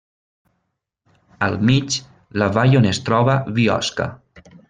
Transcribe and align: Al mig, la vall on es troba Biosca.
Al 1.47 1.57
mig, 1.71 1.99
la 2.43 2.49
vall 2.57 2.75
on 2.81 2.89
es 2.93 3.03
troba 3.11 3.37
Biosca. 3.59 4.11